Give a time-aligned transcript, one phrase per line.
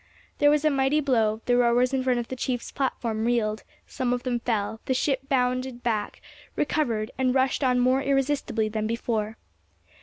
[0.39, 4.13] There was a mighty blow; the rowers in front of the chief's platform reeled, some
[4.13, 6.21] of them fell; the ship bounded back,
[6.55, 9.37] recovered, and rushed on more irresistibly than before.